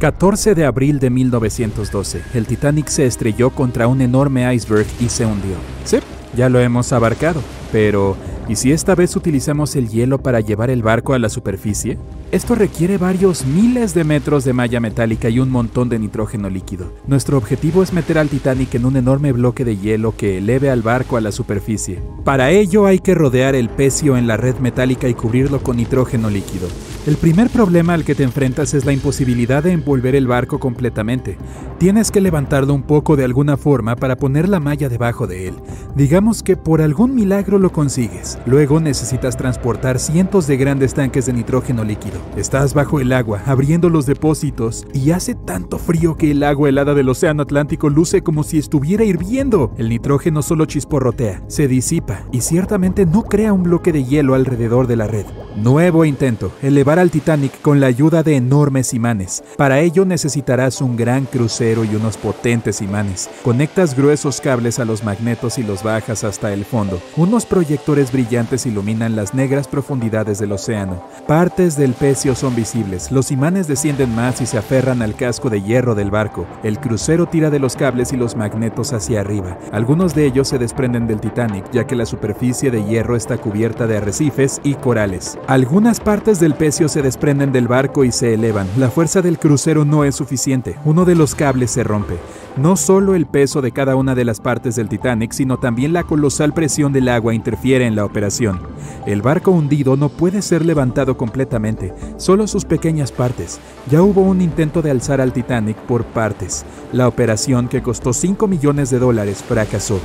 [0.00, 5.26] 14 de abril de 1912, el Titanic se estrelló contra un enorme iceberg y se
[5.26, 5.56] hundió.
[5.84, 5.98] Sí,
[6.34, 8.16] ya lo hemos abarcado, pero
[8.48, 11.98] ¿y si esta vez utilizamos el hielo para llevar el barco a la superficie?
[12.32, 16.94] Esto requiere varios miles de metros de malla metálica y un montón de nitrógeno líquido.
[17.06, 20.80] Nuestro objetivo es meter al Titanic en un enorme bloque de hielo que eleve al
[20.80, 22.00] barco a la superficie.
[22.24, 26.30] Para ello hay que rodear el pecio en la red metálica y cubrirlo con nitrógeno
[26.30, 26.68] líquido.
[27.06, 31.38] El primer problema al que te enfrentas es la imposibilidad de envolver el barco completamente.
[31.78, 35.54] Tienes que levantarlo un poco de alguna forma para poner la malla debajo de él.
[35.96, 38.38] Digamos que por algún milagro lo consigues.
[38.44, 42.20] Luego necesitas transportar cientos de grandes tanques de nitrógeno líquido.
[42.36, 46.92] Estás bajo el agua, abriendo los depósitos, y hace tanto frío que el agua helada
[46.92, 49.72] del Océano Atlántico luce como si estuviera hirviendo.
[49.78, 54.86] El nitrógeno solo chisporrotea, se disipa y ciertamente no crea un bloque de hielo alrededor
[54.86, 55.24] de la red.
[55.56, 59.42] Nuevo intento, elevar al Titanic con la ayuda de enormes imanes.
[59.56, 63.28] Para ello necesitarás un gran crucero y unos potentes imanes.
[63.42, 67.02] Conectas gruesos cables a los magnetos y los bajas hasta el fondo.
[67.16, 71.02] Unos proyectores brillantes iluminan las negras profundidades del océano.
[71.26, 73.10] Partes del pecio son visibles.
[73.10, 76.46] Los imanes descienden más y se aferran al casco de hierro del barco.
[76.62, 79.58] El crucero tira de los cables y los magnetos hacia arriba.
[79.72, 83.88] Algunos de ellos se desprenden del Titanic, ya que la superficie de hierro está cubierta
[83.88, 85.39] de arrecifes y corales.
[85.46, 88.68] Algunas partes del pecio se desprenden del barco y se elevan.
[88.78, 90.76] La fuerza del crucero no es suficiente.
[90.84, 92.18] Uno de los cables se rompe.
[92.56, 96.04] No solo el peso de cada una de las partes del Titanic, sino también la
[96.04, 98.60] colosal presión del agua interfiere en la operación.
[99.06, 103.58] El barco hundido no puede ser levantado completamente, solo sus pequeñas partes.
[103.90, 106.64] Ya hubo un intento de alzar al Titanic por partes.
[106.92, 110.00] La operación, que costó 5 millones de dólares, fracasó.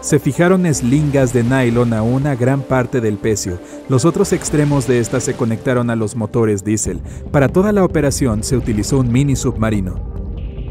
[0.00, 3.58] Se fijaron eslingas de nylon a una gran parte del pecio.
[3.88, 7.00] Los otros extremos de esta se conectaron a los motores diésel.
[7.30, 10.10] Para toda la operación se utilizó un mini submarino.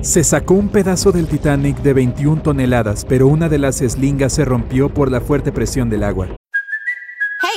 [0.00, 4.46] Se sacó un pedazo del Titanic de 21 toneladas, pero una de las eslingas se
[4.46, 6.39] rompió por la fuerte presión del agua.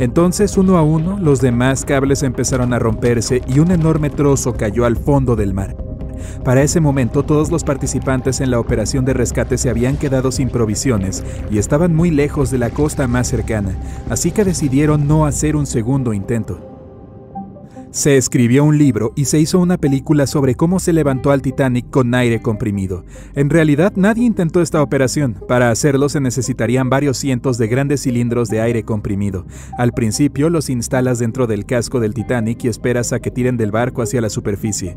[0.00, 4.86] Entonces, uno a uno, los demás cables empezaron a romperse y un enorme trozo cayó
[4.86, 5.76] al fondo del mar.
[6.42, 10.48] Para ese momento, todos los participantes en la operación de rescate se habían quedado sin
[10.48, 13.76] provisiones y estaban muy lejos de la costa más cercana,
[14.08, 16.69] así que decidieron no hacer un segundo intento.
[17.92, 21.90] Se escribió un libro y se hizo una película sobre cómo se levantó al Titanic
[21.90, 23.04] con aire comprimido.
[23.34, 25.36] En realidad nadie intentó esta operación.
[25.48, 29.44] Para hacerlo se necesitarían varios cientos de grandes cilindros de aire comprimido.
[29.76, 33.72] Al principio los instalas dentro del casco del Titanic y esperas a que tiren del
[33.72, 34.96] barco hacia la superficie.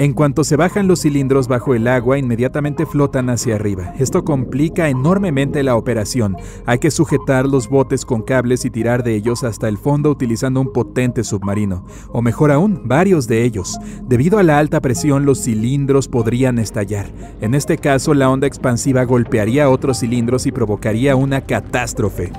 [0.00, 3.94] En cuanto se bajan los cilindros bajo el agua, inmediatamente flotan hacia arriba.
[3.98, 6.36] Esto complica enormemente la operación.
[6.66, 10.60] Hay que sujetar los botes con cables y tirar de ellos hasta el fondo utilizando
[10.60, 13.76] un potente submarino, o mejor aún, varios de ellos.
[14.04, 17.10] Debido a la alta presión, los cilindros podrían estallar.
[17.40, 22.30] En este caso, la onda expansiva golpearía otros cilindros y provocaría una catástrofe.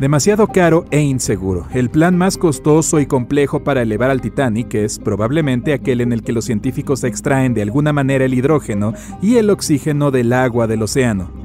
[0.00, 1.66] Demasiado caro e inseguro.
[1.74, 6.22] El plan más costoso y complejo para elevar al Titanic es probablemente aquel en el
[6.22, 10.84] que los científicos extraen de alguna manera el hidrógeno y el oxígeno del agua del
[10.84, 11.39] océano.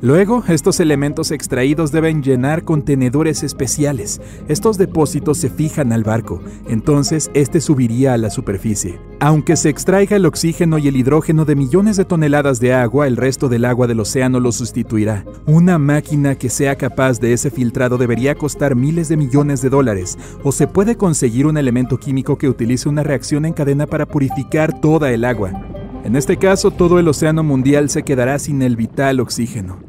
[0.00, 4.20] Luego, estos elementos extraídos deben llenar contenedores especiales.
[4.46, 9.00] Estos depósitos se fijan al barco, entonces este subiría a la superficie.
[9.18, 13.16] Aunque se extraiga el oxígeno y el hidrógeno de millones de toneladas de agua, el
[13.16, 15.24] resto del agua del océano lo sustituirá.
[15.46, 20.16] Una máquina que sea capaz de ese filtrado debería costar miles de millones de dólares,
[20.44, 24.80] o se puede conseguir un elemento químico que utilice una reacción en cadena para purificar
[24.80, 25.50] toda el agua.
[26.04, 29.87] En este caso, todo el océano mundial se quedará sin el vital oxígeno.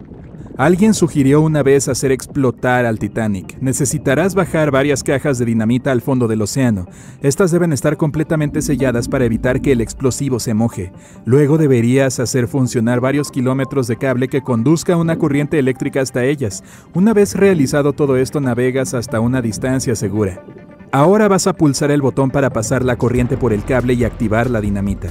[0.60, 3.58] Alguien sugirió una vez hacer explotar al Titanic.
[3.62, 6.86] Necesitarás bajar varias cajas de dinamita al fondo del océano.
[7.22, 10.92] Estas deben estar completamente selladas para evitar que el explosivo se moje.
[11.24, 16.62] Luego deberías hacer funcionar varios kilómetros de cable que conduzca una corriente eléctrica hasta ellas.
[16.94, 20.44] Una vez realizado todo esto, navegas hasta una distancia segura.
[20.92, 24.50] Ahora vas a pulsar el botón para pasar la corriente por el cable y activar
[24.50, 25.08] la dinamita.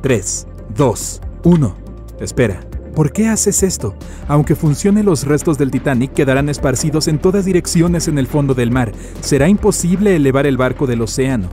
[0.00, 0.46] 3,
[0.76, 1.76] 2, 1.
[2.20, 2.71] Espera.
[2.94, 3.94] ¿Por qué haces esto?
[4.28, 8.70] Aunque funcione, los restos del Titanic quedarán esparcidos en todas direcciones en el fondo del
[8.70, 8.92] mar.
[9.22, 11.48] Será imposible elevar el barco del océano.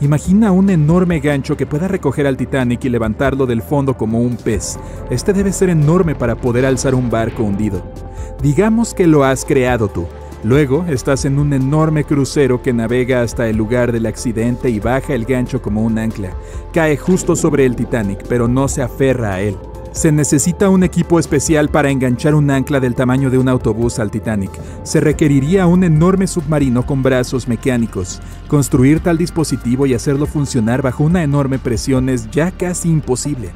[0.00, 4.36] Imagina un enorme gancho que pueda recoger al Titanic y levantarlo del fondo como un
[4.36, 4.78] pez.
[5.10, 7.82] Este debe ser enorme para poder alzar un barco hundido.
[8.42, 10.06] Digamos que lo has creado tú.
[10.42, 15.12] Luego estás en un enorme crucero que navega hasta el lugar del accidente y baja
[15.12, 16.32] el gancho como un ancla.
[16.72, 19.58] Cae justo sobre el Titanic, pero no se aferra a él.
[19.92, 24.10] Se necesita un equipo especial para enganchar un ancla del tamaño de un autobús al
[24.10, 24.52] Titanic.
[24.82, 28.22] Se requeriría un enorme submarino con brazos mecánicos.
[28.48, 33.50] Construir tal dispositivo y hacerlo funcionar bajo una enorme presión es ya casi imposible.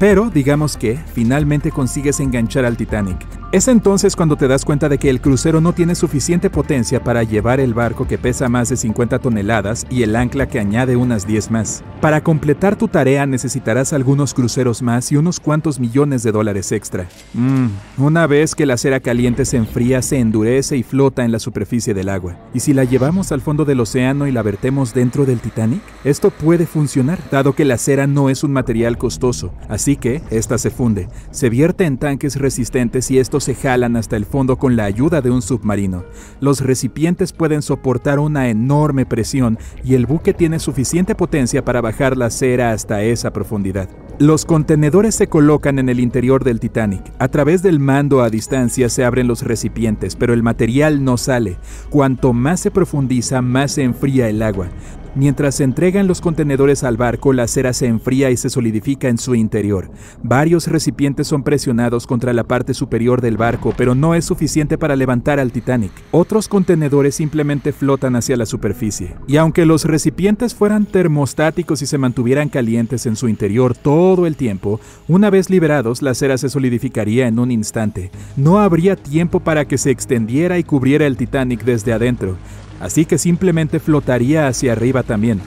[0.00, 3.18] Pero digamos que finalmente consigues enganchar al Titanic.
[3.52, 7.22] Es entonces cuando te das cuenta de que el crucero no tiene suficiente potencia para
[7.24, 11.26] llevar el barco que pesa más de 50 toneladas y el ancla que añade unas
[11.26, 11.82] 10 más.
[12.00, 17.08] Para completar tu tarea necesitarás algunos cruceros más y unos cuantos millones de dólares extra.
[17.34, 17.66] Mm,
[17.98, 21.92] una vez que la cera caliente se enfría, se endurece y flota en la superficie
[21.92, 22.38] del agua.
[22.54, 25.82] ¿Y si la llevamos al fondo del océano y la vertemos dentro del Titanic?
[26.04, 29.52] Esto puede funcionar, dado que la cera no es un material costoso,
[29.90, 34.16] así que esta se funde, se vierte en tanques resistentes y estos se jalan hasta
[34.16, 36.04] el fondo con la ayuda de un submarino.
[36.40, 42.16] Los recipientes pueden soportar una enorme presión y el buque tiene suficiente potencia para bajar
[42.16, 43.88] la cera hasta esa profundidad.
[44.20, 47.02] Los contenedores se colocan en el interior del Titanic.
[47.18, 51.56] A través del mando a distancia se abren los recipientes, pero el material no sale.
[51.88, 54.68] Cuanto más se profundiza, más se enfría el agua.
[55.16, 59.18] Mientras se entregan los contenedores al barco, la cera se enfría y se solidifica en
[59.18, 59.90] su interior.
[60.22, 64.94] Varios recipientes son presionados contra la parte superior del barco, pero no es suficiente para
[64.94, 65.90] levantar al Titanic.
[66.12, 69.16] Otros contenedores simplemente flotan hacia la superficie.
[69.26, 74.36] Y aunque los recipientes fueran termostáticos y se mantuvieran calientes en su interior todo el
[74.36, 74.78] tiempo,
[75.08, 78.12] una vez liberados, la cera se solidificaría en un instante.
[78.36, 82.36] No habría tiempo para que se extendiera y cubriera el Titanic desde adentro
[82.80, 85.40] así que simplemente flotaría hacia arriba también.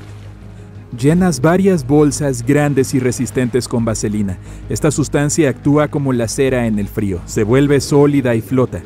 [0.97, 4.37] Llenas varias bolsas grandes y resistentes con vaselina.
[4.69, 8.83] Esta sustancia actúa como la cera en el frío, se vuelve sólida y flota.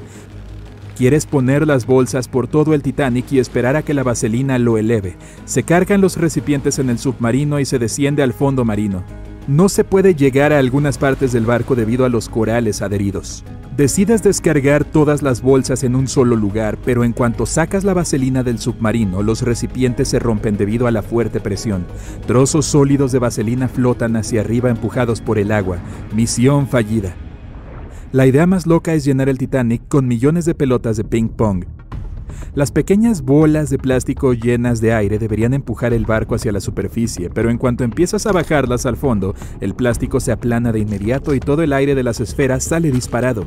[0.97, 4.79] Quieres poner las bolsas por todo el Titanic y esperar a que la vaselina lo
[4.79, 5.15] eleve.
[5.45, 9.03] Se cargan los recipientes en el submarino y se desciende al fondo marino.
[9.47, 13.43] No se puede llegar a algunas partes del barco debido a los corales adheridos.
[13.77, 18.41] Decides descargar todas las bolsas en un solo lugar, pero en cuanto sacas la vaselina
[18.41, 21.85] del submarino, los recipientes se rompen debido a la fuerte presión.
[22.25, 25.77] Trozos sólidos de vaselina flotan hacia arriba empujados por el agua.
[26.11, 27.13] Misión fallida.
[28.11, 31.65] La idea más loca es llenar el Titanic con millones de pelotas de ping pong.
[32.55, 37.29] Las pequeñas bolas de plástico llenas de aire deberían empujar el barco hacia la superficie,
[37.29, 41.39] pero en cuanto empiezas a bajarlas al fondo, el plástico se aplana de inmediato y
[41.39, 43.45] todo el aire de las esferas sale disparado.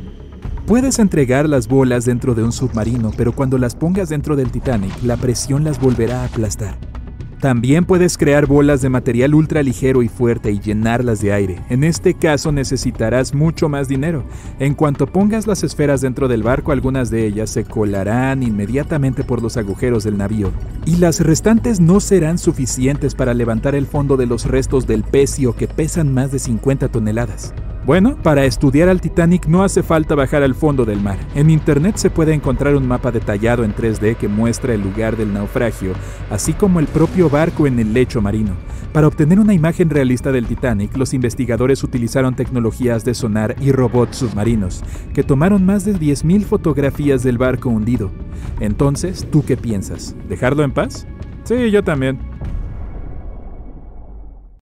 [0.66, 4.92] Puedes entregar las bolas dentro de un submarino, pero cuando las pongas dentro del Titanic,
[5.02, 6.89] la presión las volverá a aplastar.
[7.40, 11.58] También puedes crear bolas de material ultra ligero y fuerte y llenarlas de aire.
[11.70, 14.24] En este caso necesitarás mucho más dinero.
[14.58, 19.40] En cuanto pongas las esferas dentro del barco, algunas de ellas se colarán inmediatamente por
[19.42, 20.52] los agujeros del navío.
[20.84, 25.56] Y las restantes no serán suficientes para levantar el fondo de los restos del pecio
[25.56, 27.54] que pesan más de 50 toneladas.
[27.86, 31.18] Bueno, para estudiar al Titanic no hace falta bajar al fondo del mar.
[31.34, 35.32] En internet se puede encontrar un mapa detallado en 3D que muestra el lugar del
[35.32, 35.94] naufragio,
[36.30, 38.52] así como el propio barco en el lecho marino.
[38.92, 44.18] Para obtener una imagen realista del Titanic, los investigadores utilizaron tecnologías de sonar y robots
[44.18, 48.10] submarinos, que tomaron más de 10.000 fotografías del barco hundido.
[48.60, 50.14] Entonces, ¿tú qué piensas?
[50.28, 51.06] ¿Dejarlo en paz?
[51.44, 52.29] Sí, yo también.